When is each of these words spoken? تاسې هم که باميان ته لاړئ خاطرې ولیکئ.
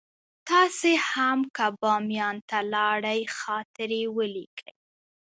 تاسې 0.49 0.91
هم 1.09 1.39
که 1.55 1.65
باميان 1.81 2.35
ته 2.49 2.59
لاړئ 2.73 3.21
خاطرې 3.37 4.03
ولیکئ. 4.17 4.71